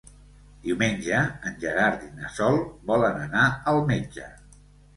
[0.61, 1.19] Diumenge
[1.49, 2.59] en Gerard i na Sol
[2.91, 4.31] volen anar al metge.